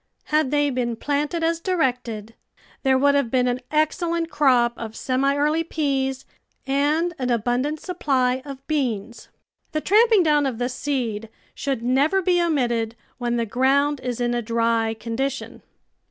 [0.33, 2.33] Had they been planted as directed,
[2.81, 6.25] there would have been an excellent crop of semi early peas
[6.65, 9.27] and an abundant supply of beans.
[9.73, 14.33] The tramping down of the seed should never be omitted when the ground is in
[14.33, 15.61] a dry condition.